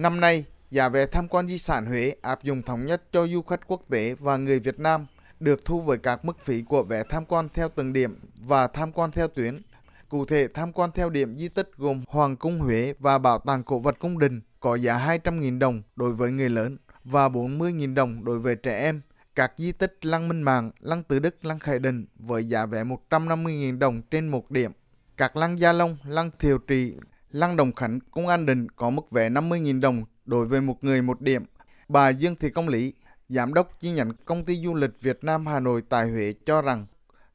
Năm 0.00 0.20
nay, 0.20 0.44
giá 0.70 0.88
vé 0.88 1.06
tham 1.06 1.28
quan 1.28 1.48
di 1.48 1.58
sản 1.58 1.86
Huế 1.86 2.14
áp 2.22 2.42
dụng 2.42 2.62
thống 2.62 2.86
nhất 2.86 3.02
cho 3.12 3.26
du 3.26 3.42
khách 3.42 3.60
quốc 3.66 3.80
tế 3.90 4.14
và 4.14 4.36
người 4.36 4.60
Việt 4.60 4.78
Nam, 4.78 5.06
được 5.40 5.64
thu 5.64 5.80
với 5.80 5.98
các 5.98 6.24
mức 6.24 6.40
phí 6.40 6.62
của 6.62 6.82
vé 6.82 7.02
tham 7.10 7.24
quan 7.24 7.48
theo 7.54 7.68
từng 7.68 7.92
điểm 7.92 8.20
và 8.36 8.66
tham 8.66 8.92
quan 8.92 9.10
theo 9.10 9.28
tuyến. 9.28 9.62
Cụ 10.08 10.24
thể, 10.24 10.48
tham 10.54 10.72
quan 10.72 10.90
theo 10.92 11.10
điểm 11.10 11.36
di 11.36 11.48
tích 11.48 11.70
gồm 11.76 12.04
Hoàng 12.08 12.36
cung 12.36 12.58
Huế 12.60 12.94
và 12.98 13.18
Bảo 13.18 13.38
tàng 13.38 13.62
cổ 13.62 13.78
vật 13.78 13.96
cung 13.98 14.18
đình 14.18 14.40
có 14.60 14.74
giá 14.74 14.98
200.000 14.98 15.58
đồng 15.58 15.82
đối 15.96 16.12
với 16.12 16.30
người 16.30 16.50
lớn 16.50 16.76
và 17.04 17.28
40.000 17.28 17.94
đồng 17.94 18.24
đối 18.24 18.38
với 18.38 18.56
trẻ 18.56 18.78
em. 18.78 19.00
Các 19.34 19.52
di 19.56 19.72
tích 19.72 19.98
Lăng 20.02 20.28
Minh 20.28 20.42
Mạng, 20.42 20.70
Lăng 20.80 21.02
Tứ 21.02 21.18
Đức, 21.18 21.44
Lăng 21.44 21.58
Khải 21.58 21.78
Định 21.78 22.06
với 22.18 22.48
giá 22.48 22.66
vé 22.66 22.84
150.000 22.84 23.78
đồng 23.78 24.02
trên 24.10 24.28
một 24.28 24.50
điểm. 24.50 24.72
Các 25.16 25.36
lăng 25.36 25.58
Gia 25.58 25.72
Long, 25.72 25.96
Lăng 26.04 26.30
Thiều 26.38 26.58
Trì, 26.58 26.94
Lăng 27.32 27.56
Đồng 27.56 27.72
Khánh, 27.72 27.98
Công 28.10 28.28
An 28.28 28.46
Định 28.46 28.68
có 28.76 28.90
mức 28.90 29.10
vé 29.10 29.28
50.000 29.28 29.80
đồng 29.80 30.04
đối 30.24 30.46
với 30.46 30.60
một 30.60 30.84
người 30.84 31.02
một 31.02 31.20
điểm. 31.20 31.44
Bà 31.88 32.08
Dương 32.08 32.36
Thị 32.36 32.50
Công 32.50 32.68
Lý, 32.68 32.92
Giám 33.28 33.54
đốc 33.54 33.80
chi 33.80 33.90
nhánh 33.90 34.12
Công 34.24 34.44
ty 34.44 34.56
Du 34.56 34.74
lịch 34.74 34.90
Việt 35.00 35.24
Nam 35.24 35.46
Hà 35.46 35.60
Nội 35.60 35.82
tại 35.88 36.06
Huế 36.10 36.34
cho 36.46 36.62
rằng 36.62 36.86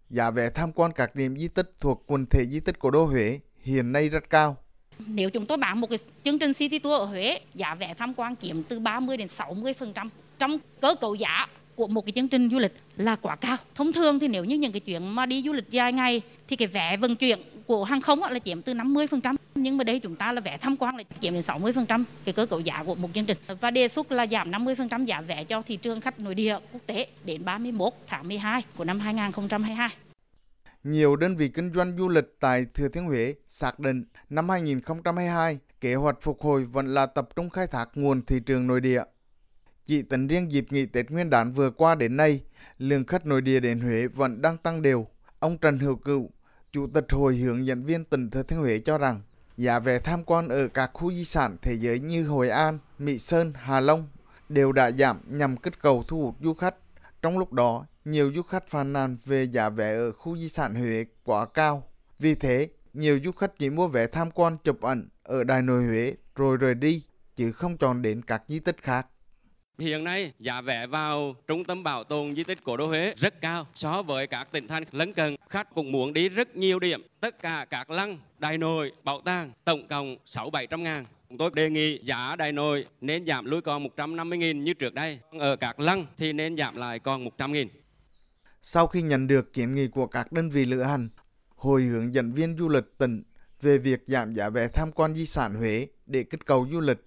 giá 0.09 0.31
vé 0.31 0.49
tham 0.49 0.71
quan 0.71 0.91
các 0.91 1.15
điểm 1.15 1.37
di 1.37 1.47
tích 1.47 1.73
thuộc 1.79 2.03
quần 2.07 2.25
thể 2.25 2.45
di 2.51 2.59
tích 2.59 2.79
cổ 2.79 2.91
đô 2.91 3.05
Huế 3.05 3.39
hiện 3.59 3.91
nay 3.91 4.09
rất 4.09 4.29
cao. 4.29 4.57
Nếu 5.07 5.29
chúng 5.29 5.45
tôi 5.45 5.57
bán 5.57 5.81
một 5.81 5.89
cái 5.89 5.99
chương 6.23 6.39
trình 6.39 6.53
City 6.53 6.79
Tour 6.79 6.99
ở 6.99 7.05
Huế, 7.05 7.39
giá 7.53 7.75
vé 7.75 7.93
tham 7.93 8.13
quan 8.13 8.35
chiếm 8.35 8.63
từ 8.63 8.79
30 8.79 9.17
đến 9.17 9.27
60%. 9.27 10.09
Trong 10.39 10.57
cơ 10.81 10.95
cấu 11.01 11.15
giá 11.15 11.47
của 11.75 11.87
một 11.87 12.05
cái 12.05 12.11
chương 12.11 12.27
trình 12.27 12.49
du 12.49 12.59
lịch 12.59 12.73
là 12.97 13.15
quá 13.15 13.35
cao. 13.35 13.57
Thông 13.75 13.91
thường 13.91 14.19
thì 14.19 14.27
nếu 14.27 14.45
như 14.45 14.57
những 14.57 14.71
cái 14.71 14.79
chuyến 14.79 15.15
mà 15.15 15.25
đi 15.25 15.43
du 15.45 15.53
lịch 15.53 15.69
dài 15.69 15.93
ngày 15.93 16.21
thì 16.47 16.55
cái 16.55 16.67
vé 16.67 16.97
vận 16.97 17.15
chuyển 17.15 17.39
của 17.67 17.83
hàng 17.83 18.01
không 18.01 18.23
là 18.23 18.39
chiếm 18.39 18.61
từ 18.61 18.73
50%. 18.73 19.35
Nhưng 19.55 19.77
mà 19.77 19.83
đây 19.83 19.99
chúng 19.99 20.15
ta 20.15 20.31
là 20.31 20.41
vé 20.41 20.57
tham 20.57 20.77
quan 20.77 20.95
là 20.95 21.03
chiếm 21.19 21.33
đến 21.33 21.41
60% 21.41 22.03
cái 22.25 22.33
cơ 22.33 22.45
cấu 22.45 22.59
giá 22.59 22.83
của 22.83 22.95
một 22.95 23.09
chương 23.13 23.25
trình. 23.25 23.37
Và 23.61 23.71
đề 23.71 23.87
xuất 23.87 24.11
là 24.11 24.27
giảm 24.27 24.51
50% 24.51 25.05
giá 25.05 25.21
vé 25.21 25.43
cho 25.43 25.61
thị 25.61 25.77
trường 25.77 26.01
khách 26.01 26.19
nội 26.19 26.35
địa 26.35 26.57
quốc 26.71 26.81
tế 26.85 27.07
đến 27.25 27.45
31 27.45 27.93
tháng 28.07 28.27
12 28.27 28.63
của 28.77 28.83
năm 28.83 28.99
2022. 28.99 29.89
Nhiều 30.83 31.15
đơn 31.15 31.35
vị 31.35 31.49
kinh 31.49 31.73
doanh 31.73 31.97
du 31.97 32.09
lịch 32.09 32.25
tại 32.39 32.65
Thừa 32.73 32.87
Thiên 32.87 33.05
Huế 33.05 33.35
xác 33.47 33.79
định 33.79 34.05
năm 34.29 34.49
2022, 34.49 35.59
kế 35.81 35.95
hoạch 35.95 36.21
phục 36.21 36.41
hồi 36.41 36.65
vẫn 36.65 36.93
là 36.93 37.05
tập 37.05 37.29
trung 37.35 37.49
khai 37.49 37.67
thác 37.67 37.89
nguồn 37.95 38.25
thị 38.25 38.39
trường 38.45 38.67
nội 38.67 38.81
địa. 38.81 39.03
Chỉ 39.85 40.01
tính 40.01 40.27
riêng 40.27 40.51
dịp 40.51 40.65
nghỉ 40.71 40.85
Tết 40.85 41.11
Nguyên 41.11 41.29
đán 41.29 41.51
vừa 41.51 41.71
qua 41.71 41.95
đến 41.95 42.17
nay, 42.17 42.41
lượng 42.77 43.05
khách 43.05 43.25
nội 43.25 43.41
địa 43.41 43.59
đến 43.59 43.79
Huế 43.79 44.07
vẫn 44.07 44.41
đang 44.41 44.57
tăng 44.57 44.81
đều. 44.81 45.07
Ông 45.39 45.57
Trần 45.57 45.79
Hữu 45.79 45.95
Cựu, 45.95 46.29
Chủ 46.71 46.87
tịch 46.87 47.05
Hội 47.09 47.35
hướng 47.35 47.65
dẫn 47.65 47.83
viên 47.83 48.05
tỉnh 48.05 48.29
Thừa 48.29 48.43
Thiên 48.43 48.59
Huế 48.59 48.79
cho 48.79 48.97
rằng, 48.97 49.21
giá 49.57 49.79
vé 49.79 49.99
tham 49.99 50.23
quan 50.23 50.49
ở 50.49 50.67
các 50.67 50.91
khu 50.93 51.11
di 51.11 51.25
sản 51.25 51.57
thế 51.61 51.73
giới 51.73 51.99
như 51.99 52.27
Hội 52.27 52.49
An, 52.49 52.79
Mỹ 52.99 53.19
Sơn, 53.19 53.53
Hà 53.55 53.79
Long 53.79 54.07
đều 54.49 54.71
đã 54.71 54.91
giảm 54.91 55.21
nhằm 55.27 55.57
kích 55.57 55.81
cầu 55.81 56.03
thu 56.07 56.21
hút 56.21 56.35
du 56.41 56.53
khách. 56.53 56.75
Trong 57.21 57.37
lúc 57.37 57.53
đó, 57.53 57.85
nhiều 58.05 58.31
du 58.35 58.41
khách 58.41 58.67
phàn 58.67 58.93
nàn 58.93 59.17
về 59.25 59.43
giá 59.43 59.69
vé 59.69 59.93
ở 59.95 60.11
khu 60.11 60.37
di 60.37 60.49
sản 60.49 60.75
Huế 60.75 61.05
quá 61.23 61.45
cao. 61.45 61.83
Vì 62.19 62.35
thế, 62.35 62.67
nhiều 62.93 63.19
du 63.23 63.31
khách 63.31 63.59
chỉ 63.59 63.69
mua 63.69 63.87
vé 63.87 64.07
tham 64.07 64.31
quan 64.31 64.57
chụp 64.63 64.81
ảnh 64.81 65.09
ở 65.23 65.43
Đài 65.43 65.61
Nội 65.61 65.83
Huế 65.85 66.13
rồi 66.35 66.57
rời 66.57 66.75
đi, 66.75 67.03
chứ 67.35 67.51
không 67.51 67.77
chọn 67.77 68.01
đến 68.01 68.21
các 68.21 68.43
di 68.47 68.59
tích 68.59 68.81
khác. 68.81 69.07
Hiện 69.77 70.03
nay, 70.03 70.33
giá 70.39 70.61
vé 70.61 70.87
vào 70.87 71.35
trung 71.47 71.63
tâm 71.63 71.83
bảo 71.83 72.03
tồn 72.03 72.35
di 72.35 72.43
tích 72.43 72.63
cổ 72.63 72.77
đô 72.77 72.87
Huế 72.87 73.13
rất 73.17 73.41
cao 73.41 73.67
so 73.75 74.01
với 74.01 74.27
các 74.27 74.51
tỉnh 74.51 74.67
thành 74.67 74.83
lân 74.91 75.13
cận. 75.13 75.35
Khách 75.49 75.75
cũng 75.75 75.91
muốn 75.91 76.13
đi 76.13 76.29
rất 76.29 76.55
nhiều 76.55 76.79
điểm, 76.79 77.01
tất 77.19 77.41
cả 77.41 77.65
các 77.69 77.89
lăng, 77.89 78.19
đài 78.39 78.57
nội, 78.57 78.91
bảo 79.03 79.21
tàng, 79.25 79.51
tổng 79.65 79.87
cộng 79.87 80.17
6-700 80.25 80.81
ngàn. 80.81 81.05
Chúng 81.29 81.37
tôi 81.37 81.51
đề 81.53 81.69
nghị 81.69 81.99
giá 82.03 82.35
đài 82.35 82.51
nội 82.51 82.85
nên 83.01 83.25
giảm 83.25 83.45
lui 83.45 83.61
còn 83.61 83.83
150 83.83 84.37
nghìn 84.37 84.63
như 84.63 84.73
trước 84.73 84.93
đây. 84.93 85.19
Ở 85.39 85.55
các 85.55 85.79
lăng 85.79 86.05
thì 86.17 86.33
nên 86.33 86.57
giảm 86.57 86.75
lại 86.75 86.99
còn 86.99 87.23
100 87.23 87.51
nghìn. 87.51 87.67
Sau 88.61 88.87
khi 88.87 89.01
nhận 89.01 89.27
được 89.27 89.53
kiến 89.53 89.75
nghị 89.75 89.87
của 89.87 90.07
các 90.07 90.31
đơn 90.31 90.49
vị 90.49 90.65
lữ 90.65 90.81
hành, 90.81 91.09
Hội 91.55 91.81
hướng 91.81 92.13
dẫn 92.13 92.31
viên 92.31 92.57
du 92.57 92.69
lịch 92.69 92.97
tỉnh 92.97 93.23
về 93.61 93.77
việc 93.77 93.99
giảm 94.07 94.33
giá 94.33 94.49
vé 94.49 94.67
tham 94.67 94.91
quan 94.91 95.15
di 95.15 95.25
sản 95.25 95.55
Huế 95.55 95.87
để 96.05 96.23
kích 96.23 96.45
cầu 96.45 96.67
du 96.71 96.79
lịch, 96.79 96.97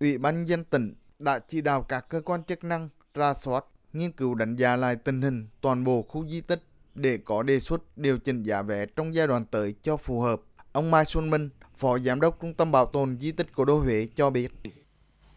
Ủy 0.00 0.18
ban 0.18 0.46
dân 0.46 0.64
tỉnh 0.64 0.94
đã 1.18 1.38
chỉ 1.38 1.60
đạo 1.60 1.82
các 1.82 2.08
cơ 2.08 2.20
quan 2.20 2.44
chức 2.44 2.64
năng 2.64 2.88
ra 3.14 3.34
soát, 3.34 3.64
nghiên 3.92 4.12
cứu 4.12 4.34
đánh 4.34 4.56
giá 4.56 4.76
lại 4.76 4.96
tình 4.96 5.22
hình 5.22 5.48
toàn 5.60 5.84
bộ 5.84 6.02
khu 6.02 6.26
di 6.26 6.40
tích 6.40 6.62
để 6.94 7.18
có 7.24 7.42
đề 7.42 7.60
xuất 7.60 7.98
điều 7.98 8.18
chỉnh 8.18 8.42
giá 8.42 8.62
vé 8.62 8.86
trong 8.86 9.14
giai 9.14 9.26
đoạn 9.26 9.44
tới 9.44 9.74
cho 9.82 9.96
phù 9.96 10.20
hợp. 10.20 10.40
Ông 10.72 10.90
Mai 10.90 11.04
Xuân 11.04 11.30
Minh, 11.30 11.48
Phó 11.76 11.98
Giám 11.98 12.20
đốc 12.20 12.40
Trung 12.40 12.54
tâm 12.54 12.72
Bảo 12.72 12.86
tồn 12.86 13.18
Di 13.20 13.32
tích 13.32 13.46
Cổ 13.54 13.64
đô 13.64 13.78
Huế 13.78 14.08
cho 14.16 14.30
biết. 14.30 14.52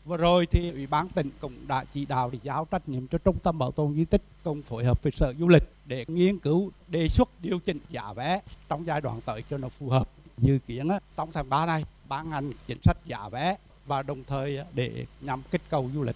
Vừa 0.06 0.18
rồi 0.18 0.46
thì 0.46 0.72
Ủy 0.72 0.88
ban 0.88 1.08
tỉnh 1.08 1.30
cũng 1.42 1.54
đã 1.68 1.86
chỉ 1.94 2.06
đạo 2.06 2.30
để 2.34 2.40
giao 2.44 2.68
trách 2.72 2.90
nhiệm 2.90 3.08
cho 3.08 3.18
Trung 3.18 3.38
tâm 3.44 3.60
Bảo 3.60 3.72
tồn 3.72 3.96
Di 3.96 4.06
tích 4.06 4.22
cùng 4.44 4.62
phối 4.62 4.86
hợp 4.86 5.04
với 5.04 5.12
Sở 5.12 5.34
Du 5.40 5.48
lịch 5.48 5.64
để 5.86 6.06
nghiên 6.08 6.40
cứu 6.40 6.72
đề 6.88 7.08
xuất 7.08 7.30
điều 7.42 7.60
chỉnh 7.60 7.80
giá 7.90 8.14
vé 8.14 8.42
trong 8.70 8.86
giai 8.86 9.02
đoạn 9.02 9.22
tới 9.26 9.44
cho 9.50 9.58
nó 9.58 9.70
phù 9.70 9.90
hợp. 9.90 10.10
Dự 10.38 10.60
kiến 10.68 10.90
trong 11.16 11.30
tháng 11.34 11.50
3 11.50 11.66
này 11.66 11.86
ban 12.10 12.32
hành 12.32 12.52
chính 12.68 12.78
sách 12.84 12.98
giá 13.06 13.30
vé 13.30 13.56
và 13.90 14.04
đồng 14.04 14.24
thời 14.24 14.58
à, 14.58 14.66
để 14.76 15.06
nhằm 15.22 15.42
kích 15.52 15.62
cầu 15.70 15.90
du 15.94 16.04
lịch. 16.04 16.16